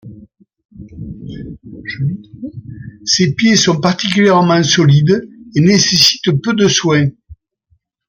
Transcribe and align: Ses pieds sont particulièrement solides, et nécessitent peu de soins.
Ses 3.05 3.35
pieds 3.35 3.55
sont 3.55 3.79
particulièrement 3.79 4.63
solides, 4.63 5.29
et 5.55 5.61
nécessitent 5.61 6.41
peu 6.41 6.55
de 6.55 6.67
soins. 6.67 7.05